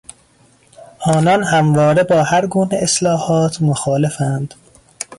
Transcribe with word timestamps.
آنان 1.05 1.43
همواره 1.43 2.03
با 2.03 2.23
هر 2.23 2.47
گونه 2.47 2.73
اصلاحات 2.81 3.61
مخالفند. 3.61 4.53